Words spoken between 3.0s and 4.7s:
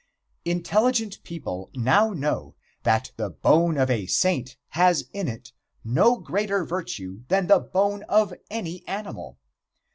the bone of a saint